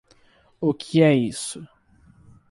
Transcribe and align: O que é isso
O 0.59 0.73
que 0.73 1.03
é 1.03 1.13
isso 1.13 1.63